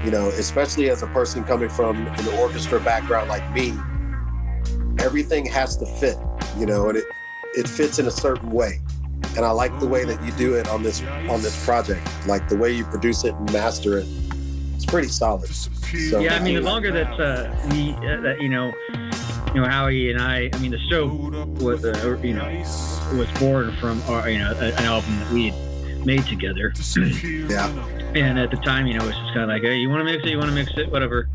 [0.05, 3.73] You know, especially as a person coming from an orchestra background like me,
[4.99, 6.17] everything has to fit,
[6.59, 7.05] you know, and it
[7.55, 8.81] it fits in a certain way.
[9.37, 12.07] And I like the way that you do it on this on this project.
[12.27, 14.07] Like the way you produce it and master it.
[14.75, 15.49] It's pretty solid.
[15.49, 18.73] So, Yeah, I mean, the longer that uh, we, uh, that you know,
[19.55, 21.07] you know, Howie and I, I mean, the show
[21.61, 22.49] was, uh, you know,
[23.17, 25.62] was born from, our, you know, an album that we had
[26.05, 26.73] made together.
[26.97, 27.69] yeah.
[28.15, 30.01] And at the time, you know, it was just kind of like, hey, you want
[30.01, 31.29] to mix it, you want to mix it, whatever.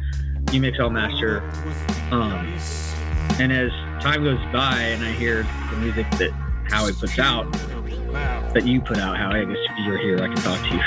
[0.52, 1.42] You mix, I'll master.
[2.12, 2.54] Um,
[3.40, 6.32] and as time goes by, and I hear the music that
[6.70, 7.52] Howie puts out,
[8.54, 10.82] that you put out, Howie, I guess if you're here, I can talk to you.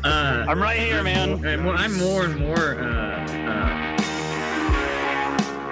[0.04, 1.44] uh, I'm right here, man.
[1.44, 3.26] I'm more, I'm more and more uh,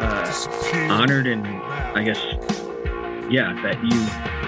[0.01, 2.19] uh, uh, honored and I guess,
[3.31, 4.42] yeah, that you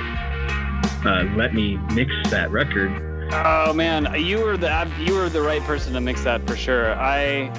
[1.05, 2.91] uh, let me mix that record.
[3.33, 6.95] Oh man, you were the you were the right person to mix that for sure.
[6.95, 7.51] I.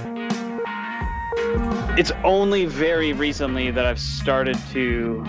[1.98, 5.24] It's only very recently that I've started to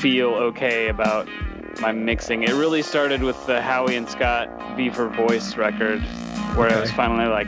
[0.00, 1.26] feel okay about
[1.80, 2.42] my mixing.
[2.42, 4.48] It really started with the Howie and Scott
[4.94, 6.00] for Voice record,
[6.56, 7.46] where I was finally like,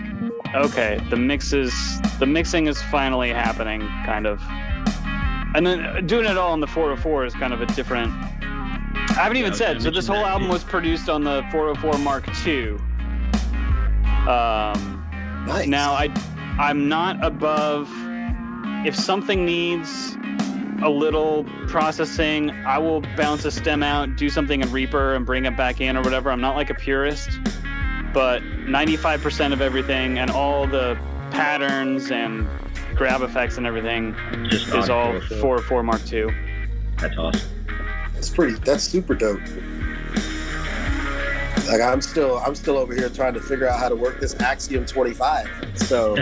[0.54, 1.72] okay, the mixes,
[2.18, 4.40] the mixing is finally happening, kind of.
[5.54, 8.12] And then doing it all in the 404 is kind of a different.
[9.16, 9.80] I haven't even I said.
[9.80, 10.52] So this whole that, album too.
[10.52, 12.72] was produced on the 404 Mark II.
[14.28, 15.02] Um,
[15.46, 15.66] Nice.
[15.66, 16.12] now I,
[16.58, 17.88] I'm not above.
[18.86, 20.16] If something needs
[20.82, 25.46] a little processing, I will bounce a stem out, do something in Reaper, and bring
[25.46, 26.30] it back in or whatever.
[26.30, 27.30] I'm not like a purist,
[28.12, 30.98] but 95% of everything and all the
[31.30, 32.46] patterns and
[32.94, 34.14] grab effects and everything
[34.48, 35.58] Just is all 404.
[35.62, 36.26] 404 Mark II.
[36.98, 37.55] That's awesome.
[38.16, 38.54] That's pretty.
[38.60, 39.40] That's super dope.
[41.68, 44.34] Like I'm still, I'm still over here trying to figure out how to work this
[44.40, 45.48] Axiom 25.
[45.74, 46.16] So,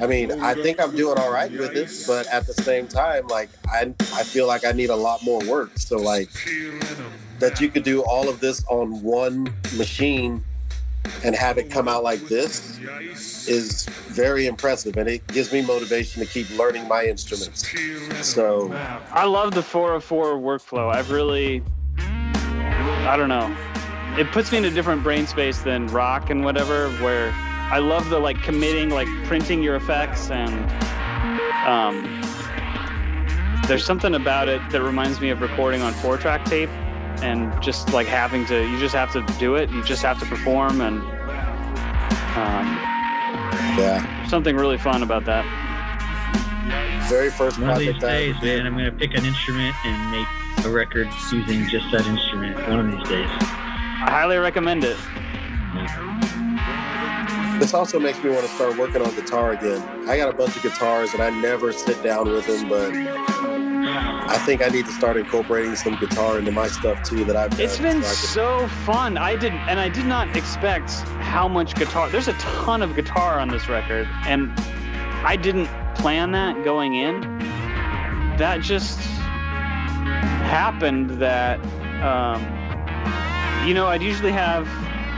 [0.00, 3.26] I mean, I think I'm doing all right with it, but at the same time,
[3.26, 5.72] like I, I feel like I need a lot more work.
[5.76, 6.30] So, like
[7.40, 10.44] that you could do all of this on one machine
[11.24, 12.78] and have it come out like this
[13.48, 17.66] is very impressive, and it gives me motivation to keep learning my instruments.
[18.26, 18.72] So,
[19.12, 20.92] I love the 404 workflow.
[20.92, 21.62] I've really,
[21.98, 23.54] I don't know.
[24.18, 28.10] It puts me in a different brain space than rock and whatever, where I love
[28.10, 30.52] the like committing, like printing your effects, and
[31.66, 32.20] um,
[33.68, 36.70] there's something about it that reminds me of recording on four track tape
[37.22, 40.26] and just like having to, you just have to do it, you just have to
[40.26, 41.00] perform, and
[42.36, 42.66] um,
[43.78, 45.44] yeah, something really fun about that.
[47.08, 50.10] very first One of these project I days, man, I'm gonna pick an instrument and
[50.10, 52.56] make a record using just that instrument.
[52.68, 53.28] One of these days.
[54.02, 54.96] I highly recommend it.
[57.60, 60.08] This also makes me want to start working on guitar again.
[60.08, 62.90] I got a bunch of guitars and I never sit down with them, but
[64.30, 67.50] I think I need to start incorporating some guitar into my stuff too that I've
[67.50, 67.60] done.
[67.60, 69.18] It's been so so fun.
[69.18, 72.08] I didn't, and I did not expect how much guitar.
[72.08, 74.52] There's a ton of guitar on this record, and
[75.26, 75.66] I didn't
[75.96, 77.20] plan that going in.
[78.38, 79.00] That just
[80.46, 81.10] happened.
[81.18, 81.58] That
[82.00, 82.40] um,
[83.66, 84.68] you know, I'd usually have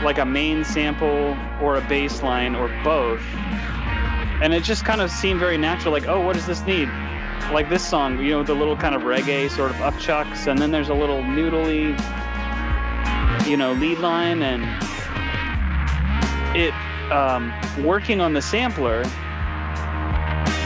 [0.02, 3.20] like a main sample or a bass line or both,
[4.40, 5.92] and it just kind of seemed very natural.
[5.92, 6.88] Like, oh, what does this need?
[7.50, 10.70] Like this song, you know, the little kind of reggae sort of upchucks, and then
[10.70, 11.90] there's a little noodly,
[13.46, 14.62] you know, lead line, and
[16.56, 16.72] it
[17.12, 17.52] um,
[17.84, 19.02] working on the sampler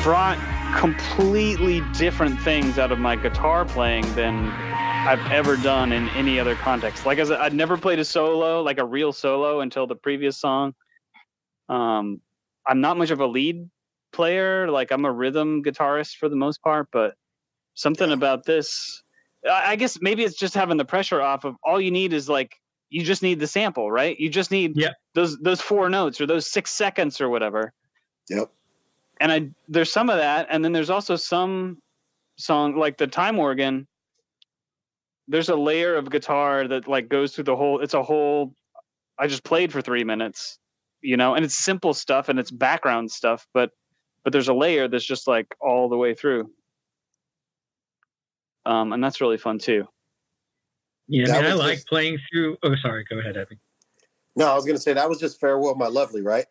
[0.02, 0.38] brought
[0.76, 6.54] completely different things out of my guitar playing than I've ever done in any other
[6.54, 7.06] context.
[7.06, 10.36] Like I said, I'd never played a solo, like a real solo, until the previous
[10.36, 10.74] song.
[11.68, 12.20] Um,
[12.66, 13.68] I'm not much of a lead
[14.12, 14.70] player.
[14.70, 17.14] Like I'm a rhythm guitarist for the most part, but
[17.74, 19.02] something about this,
[19.50, 22.56] I guess maybe it's just having the pressure off of all you need is like
[22.90, 24.18] you just need the sample, right?
[24.18, 24.92] You just need Yeah.
[25.14, 27.72] those those four notes or those six seconds or whatever
[28.28, 28.50] Yep.
[29.20, 31.78] and I there's some of that, and then there's also some
[32.38, 33.86] song like the time organ.
[35.28, 37.80] There's a layer of guitar that like goes through the whole.
[37.80, 38.54] It's a whole.
[39.18, 40.58] I just played for three minutes,
[41.00, 43.70] you know, and it's simple stuff and it's background stuff, but
[44.26, 46.50] but there's a layer that's just like all the way through,
[48.64, 49.86] um, and that's really fun too.
[51.06, 52.56] Yeah, I mean, I like just- playing through.
[52.64, 53.04] Oh, sorry.
[53.04, 53.60] Go ahead, Ebony.
[54.34, 56.44] No, I was gonna say that was just farewell, my lovely, right?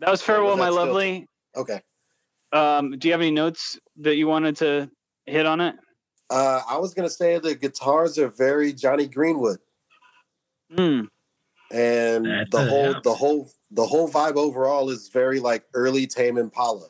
[0.00, 1.26] That was farewell, that my still- lovely.
[1.56, 1.80] Okay.
[2.52, 4.90] Um, do you have any notes that you wanted to
[5.24, 5.76] hit on it?
[6.28, 9.60] Uh, I was gonna say the guitars are very Jonny Greenwood,
[10.76, 11.04] Hmm.
[11.70, 13.00] and That's the a- whole yeah.
[13.02, 16.88] the whole the whole vibe overall is very like early Tame Impala,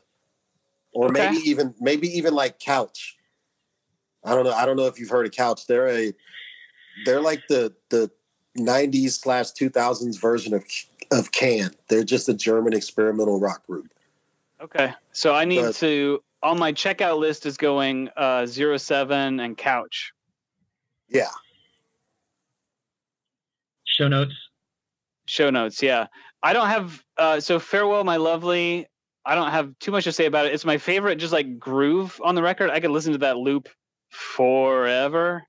[0.93, 1.31] or Okay.
[1.31, 3.17] maybe even maybe even like Couch.
[4.25, 4.53] I don't know.
[4.53, 5.67] I don't know if you've heard of Couch.
[5.67, 6.13] They're a
[7.05, 8.11] they're like the the
[8.59, 10.65] '90s slash 2000s version of
[11.11, 11.71] of Can.
[11.89, 13.93] They're just a German experimental rock group.
[14.61, 14.93] Okay.
[15.13, 20.13] So I need But- to on my checkout list is going uh 07 and couch.
[21.09, 21.29] Yeah,
[23.85, 24.33] Show notes.
[25.27, 26.07] Show notes, yeah.
[26.43, 28.87] I don't have uh so farewell my lovely.
[29.25, 30.55] I don't have too much to say about it.
[30.55, 32.71] It's my favorite just like groove on the record.
[32.71, 33.69] I could listen to that loop
[34.11, 35.45] forever.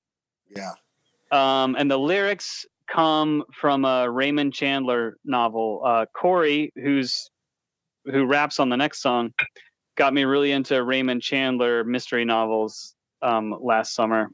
[0.49, 0.73] yeah.
[1.32, 5.82] Um and the lyrics come from a Raymond Chandler novel.
[5.86, 7.30] Uh Corey who's
[8.06, 9.34] who raps on the next song
[9.95, 14.30] got me really into Raymond Chandler mystery novels um, last summer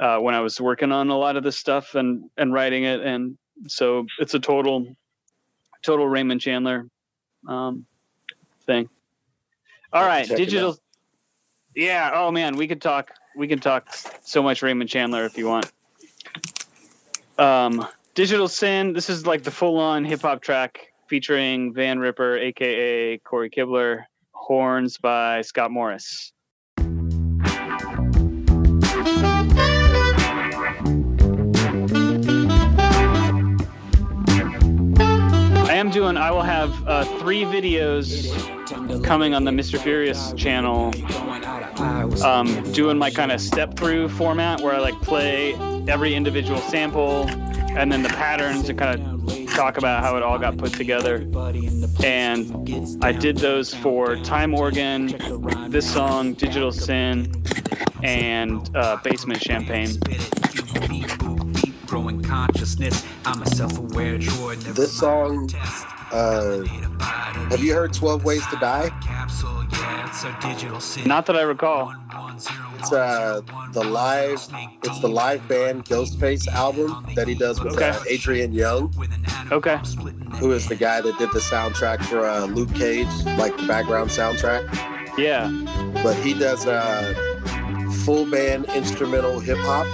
[0.00, 3.00] uh, when I was working on a lot of this stuff and and writing it,
[3.00, 4.94] and so it's a total
[5.82, 6.88] total Raymond Chandler
[7.46, 7.86] um,
[8.66, 8.88] thing.
[9.92, 10.76] All right, digital.
[11.74, 12.10] Yeah.
[12.14, 13.12] Oh man, we could talk.
[13.36, 15.70] We can talk so much Raymond Chandler if you want.
[17.38, 18.92] Um, Digital Sin.
[18.92, 24.98] This is like the full-on hip hop track featuring Van Ripper, aka Corey Kibler, horns
[24.98, 26.32] by Scott Morris.
[35.88, 36.16] I am doing.
[36.18, 38.28] I will have uh, three videos
[39.02, 39.80] coming on the Mr.
[39.80, 40.92] Furious channel.
[42.22, 45.54] Um, doing my kind of step through format where I like play
[45.88, 47.26] every individual sample
[47.70, 51.26] and then the patterns and kind of talk about how it all got put together.
[52.04, 55.16] And I did those for Time Organ,
[55.70, 57.32] this song, Digital Sin,
[58.02, 59.98] and uh, Basement Champagne.
[62.28, 64.58] Growing consciousness, I'm a self-aware droid.
[64.64, 65.50] never This song,
[66.12, 66.62] uh,
[67.50, 68.90] have you heard 12 Ways to Die?
[69.02, 71.08] capsule, yeah, it's our digital sin.
[71.08, 71.92] Not that I recall.
[72.78, 73.40] It's uh,
[73.72, 74.46] the live,
[74.84, 77.88] it's the live band Ghostface album that he does with Okay.
[77.90, 78.94] uh, Adrian Younge,
[79.50, 79.78] Okay.
[80.38, 84.10] who is the guy that did the soundtrack for uh, Luke Cage, like the background
[84.10, 84.62] soundtrack.
[85.18, 85.48] Yeah.
[86.02, 87.14] But he does uh,
[88.04, 89.86] full band instrumental hip hop.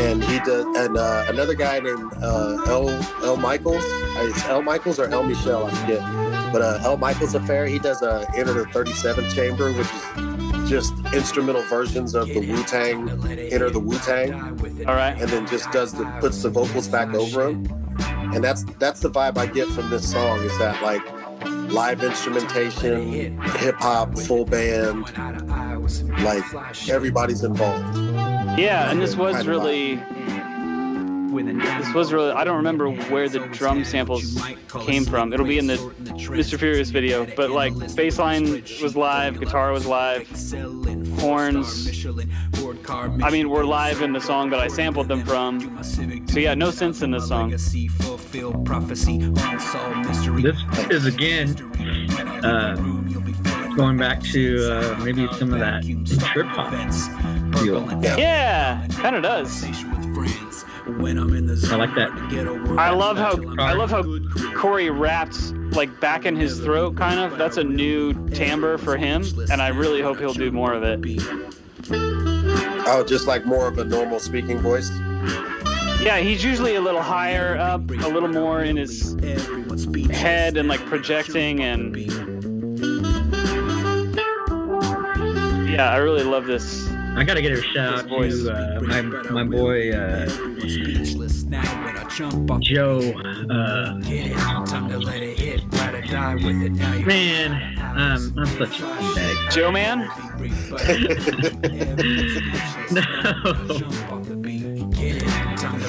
[0.00, 2.88] And he does, and uh, another guy named uh, L.
[3.24, 3.36] L.
[3.36, 3.84] Michaels.
[3.84, 4.62] Uh, It's L.
[4.62, 5.22] Michaels or L.
[5.22, 6.00] Michelle, I forget.
[6.52, 10.92] But uh, El Michels Affair, he does a Enter the 37th Chamber, which is just
[11.12, 13.08] instrumental versions of the Wu Tang,
[13.52, 14.32] Enter the Wu Tang,
[14.88, 15.16] All right.
[15.20, 17.66] and then just does the puts the vocals back over him,
[18.34, 21.02] And that's that's the vibe I get from this song is that like
[21.72, 25.04] live instrumentation, hip hop, full band,
[26.24, 26.44] like
[26.88, 27.96] everybody's involved.
[28.58, 30.00] Yeah, and this was really
[31.42, 34.40] this was really I don't remember where the drum samples
[34.80, 35.32] came from.
[35.32, 36.58] It'll be in the Mr.
[36.58, 40.28] Furious video, but like bassline was live, guitar was live,
[41.20, 42.04] horns.
[43.22, 45.82] I mean, we're live in the song that I sampled them from.
[45.82, 47.50] So yeah, no sense in this song.
[47.50, 47.74] This
[50.90, 51.56] is again
[52.44, 52.76] uh,
[53.76, 55.82] going back to uh, maybe some of that
[56.32, 56.72] trip hop
[57.60, 58.02] feel.
[58.02, 59.64] Yeah, kind of does.
[60.98, 62.10] When I'm in the I like that.
[62.78, 64.02] I love how I love how
[64.54, 67.38] Corey raps like back in his throat, kind of.
[67.38, 71.00] That's a new timbre for him, and I really hope he'll do more of it.
[71.92, 74.90] Oh, just like more of a normal speaking voice.
[76.02, 79.14] Yeah, he's usually a little higher up, a little more in his
[80.10, 81.94] head and like projecting and
[85.70, 86.88] yeah, I really love this.
[87.16, 91.96] I gotta give a shout out to uh, my my boy uh, Speechless now when
[91.98, 92.98] I jump off Joe.
[93.50, 96.92] Uh, Get it, time to let it hit, ride or die with it now.
[96.94, 98.82] you- man, um, I'm such a
[99.14, 99.36] bag.
[99.50, 99.98] Joe man,
[102.90, 103.02] No.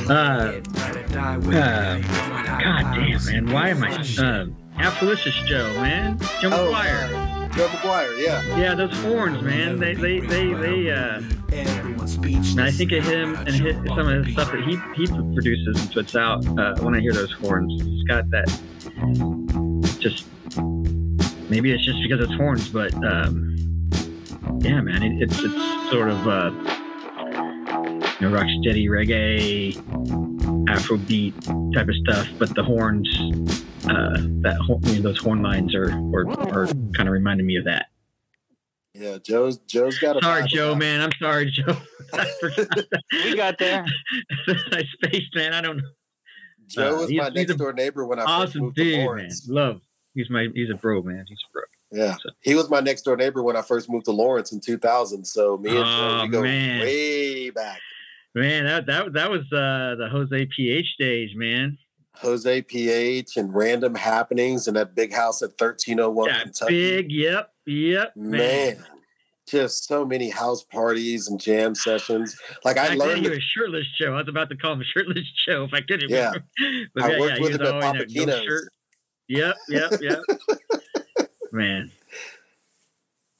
[0.09, 3.51] Uh, uh, God damn, man.
[3.51, 3.95] Why am I?
[4.19, 6.17] Um, Appalicious Joe, man.
[6.41, 7.13] Joe Oh, McGuire.
[7.13, 8.57] uh, Joe McGuire, yeah.
[8.57, 9.77] Yeah, those horns, man.
[9.79, 10.91] They, they, they, they.
[10.91, 11.21] Uh,
[11.51, 13.55] and I think of him and
[13.89, 16.45] some of his stuff that he he produces and puts out.
[16.57, 18.47] Uh, when I hear those horns, it's got that.
[19.99, 20.25] Just
[21.49, 23.57] maybe it's just because it's horns, but um,
[24.61, 26.51] yeah, man, it, it's it's sort of uh,
[28.19, 29.73] you know, rock steady reggae,
[30.67, 33.09] Afrobeat type of stuff, but the horns,
[33.85, 37.55] uh, that hor- you know, those horn lines are are, are kind of reminding me
[37.57, 37.87] of that.
[38.93, 41.01] Yeah, Joe's Joe's got a Sorry, Joe, about man.
[41.01, 41.77] I'm sorry, Joe.
[43.23, 43.85] We got there.
[44.47, 45.53] I spaced, man.
[45.53, 45.83] I don't know.
[46.67, 48.83] Joe uh, was he's- my next a door neighbor when I first Awesome moved to
[48.83, 49.05] dude, man.
[49.05, 49.47] Lawrence.
[49.47, 49.81] Love.
[50.13, 50.47] He's my.
[50.53, 51.25] He's a bro, man.
[51.27, 51.61] He's a bro.
[51.93, 54.59] Yeah, So- he was my next door neighbor when I first moved to Lawrence in
[54.59, 55.25] 2000.
[55.25, 56.81] So me and Joe, Oh, we go man.
[56.81, 57.79] way back.
[58.35, 61.77] Man, that that that was uh, the Jose PH days, man.
[62.15, 66.73] Jose PH and random happenings in that big house at 1301 That Kentucky.
[66.73, 67.11] big.
[67.11, 67.53] Yep.
[67.65, 68.15] Yep.
[68.15, 68.83] man.
[69.47, 72.37] Just so many house parties and jam sessions.
[72.63, 74.13] Like I Back then learned, he was shirtless Joe.
[74.13, 76.31] I was about to call him shirtless Joe if I could Yeah.
[76.33, 76.45] remember.
[76.93, 78.45] But I yeah, worked yeah, with he him was at always in Papa that no
[78.45, 78.69] shirt.
[79.27, 79.55] Yep.
[79.69, 79.91] Yep.
[80.01, 80.19] Yep.
[81.51, 81.91] man.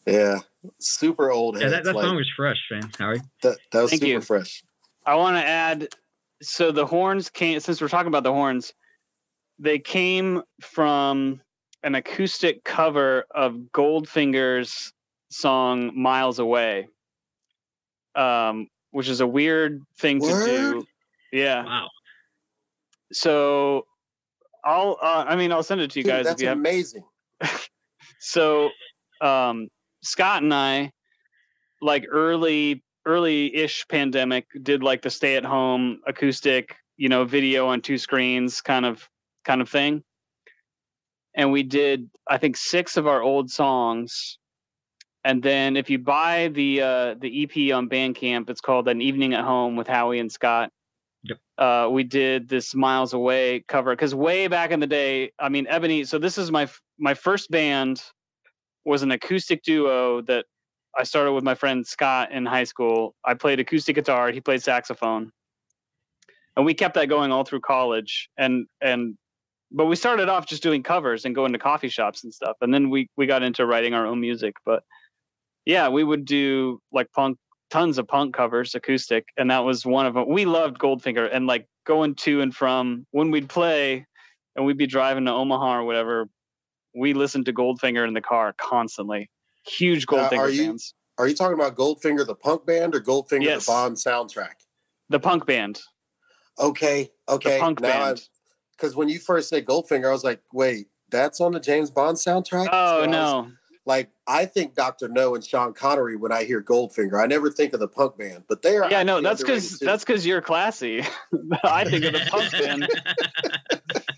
[0.07, 0.39] Yeah,
[0.80, 1.74] super old Yeah, heads.
[1.74, 2.89] that, that like, song was fresh, man.
[2.97, 3.22] Howie.
[3.43, 4.22] that, that was Thank super you.
[4.22, 4.63] fresh.
[5.05, 5.89] I want to add
[6.42, 8.74] so the horns came since we're talking about the horns,
[9.60, 11.42] they came from
[11.84, 14.94] an acoustic cover of Goldfinger's
[15.30, 16.88] song Miles Away.
[18.16, 20.86] Um, which is a weird thing to do.
[21.32, 21.64] Yeah.
[21.64, 21.88] Wow.
[23.14, 23.86] So
[24.64, 26.58] I'll uh, I mean I'll send it to you Dude, guys that's if you have
[26.58, 27.04] amazing.
[28.20, 28.70] so
[29.22, 29.68] um
[30.04, 30.92] scott and i
[31.82, 37.82] like early early-ish pandemic did like the stay at home acoustic you know video on
[37.82, 39.10] two screens kind of
[39.43, 40.04] kind of thing.
[41.34, 44.38] And we did i think six of our old songs.
[45.24, 49.34] And then if you buy the uh the ep on bandcamp it's called an evening
[49.34, 50.72] at home with howie and scott.
[51.24, 51.38] Yep.
[51.60, 55.68] uh we did this miles away cover because way back in the day i mean
[55.68, 58.02] ebony so this is my my first band
[58.86, 60.45] was an acoustic duo that
[60.98, 63.16] I started with my friend Scott in high school.
[63.26, 65.32] I played acoustic guitar, he played saxophone.
[66.58, 69.18] And we kept that going all through college and and
[69.74, 72.58] but we started off just doing covers and going to coffee shops and stuff.
[72.60, 74.84] And then we we got into writing our own music, but
[75.66, 77.38] yeah, we would do like punk
[77.70, 80.28] tons of punk covers acoustic and that was one of them.
[80.28, 84.06] We loved Goldfinger and like going to and from when we'd play
[84.56, 86.28] and we'd be driving to Omaha or whatever
[86.94, 89.30] we listened to Goldfinger in the car constantly.
[89.66, 90.93] Huge Now, Goldfinger are you- fans.
[91.18, 93.66] Are you talking about Goldfinger the punk band or Goldfinger Yes.
[93.66, 94.53] the Bond soundtrack?
[95.09, 95.82] The punk band.
[96.57, 97.55] Okay, okay.
[97.55, 98.22] The punk band.
[98.76, 102.18] Because when you first said Goldfinger, I was like, wait, that's on the James Bond
[102.18, 102.68] soundtrack?
[102.72, 103.51] Oh, so I Oh was- no.
[103.86, 105.09] like I think Dr.
[105.09, 107.22] No and Sean Connery when I hear Goldfinger.
[107.22, 108.89] I never think of the punk band, but they are.
[108.89, 111.03] Yeah, no, that's because that's because you're classy.
[111.64, 112.88] I think of the punk band.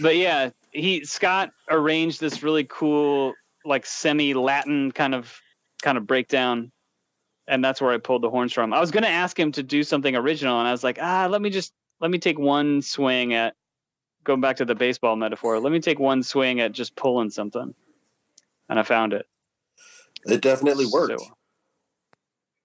[0.00, 3.32] But yeah, he Scott arranged this really cool,
[3.68, 5.32] like semi Latin kind of
[5.82, 6.72] kind of breakdown.
[7.46, 8.74] And that's where I pulled the horns from.
[8.74, 11.40] I was gonna ask him to do something original, and I was like, ah, let
[11.40, 13.54] me just let me take one swing at
[14.24, 15.58] going back to the baseball metaphor.
[15.58, 17.74] Let me take one swing at just pulling something.
[18.68, 19.26] And I found it.
[20.26, 21.20] It definitely worked.
[21.20, 21.26] So,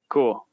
[0.10, 0.48] cool.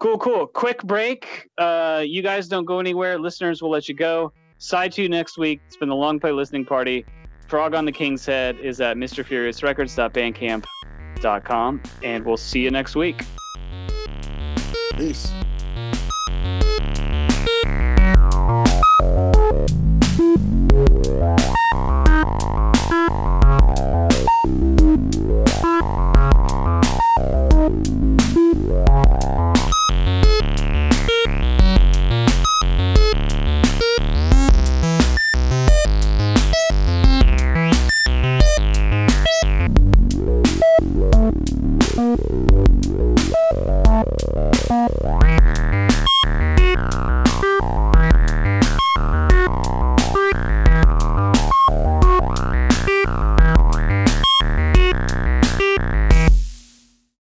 [0.00, 0.46] Cool, cool.
[0.46, 1.48] Quick break.
[1.56, 3.18] Uh, you guys don't go anywhere.
[3.18, 4.32] Listeners will let you go.
[4.58, 5.60] Side two next week.
[5.66, 7.06] It's been the long play listening party.
[7.46, 11.82] Frog on the King's Head is at MrFuriousRecords.bandcamp.com.
[12.02, 13.22] And we'll see you next week.
[14.96, 15.30] Peace.